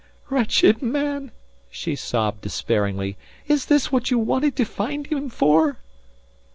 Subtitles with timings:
[0.31, 1.29] "Wretched man,"
[1.69, 3.17] she sobbed despairingly.
[3.47, 5.77] "Is this what you wanted to find him for?"